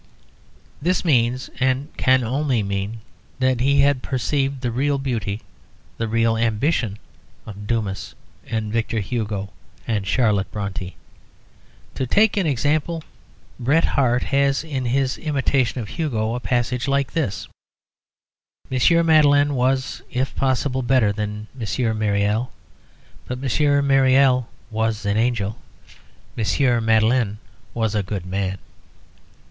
[0.81, 3.01] This means, and can only mean,
[3.37, 5.41] that he had perceived the real beauty,
[5.99, 6.97] the real ambition
[7.45, 8.15] of Dumas
[8.47, 9.51] and Victor Hugo
[9.85, 10.95] and Charlotte Brontë.
[11.93, 13.03] To take an example,
[13.59, 17.47] Bret Harte has in his imitation of Hugo a passage like this:
[18.71, 19.05] "M.
[19.05, 21.67] Madeline was, if possible, better than M.
[21.99, 22.51] Myriel.
[23.29, 23.41] M.
[23.41, 25.59] Myriel was an angel.
[26.35, 26.83] M.
[26.85, 27.37] Madeline
[27.75, 28.57] was a good man."